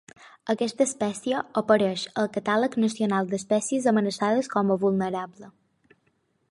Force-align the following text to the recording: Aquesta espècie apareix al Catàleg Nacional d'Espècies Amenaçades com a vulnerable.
Aquesta 0.51 0.81
espècie 0.89 1.41
apareix 1.61 2.05
al 2.21 2.31
Catàleg 2.39 2.79
Nacional 2.85 3.31
d'Espècies 3.35 3.87
Amenaçades 3.93 4.53
com 4.57 4.75
a 4.77 4.79
vulnerable. 4.87 5.53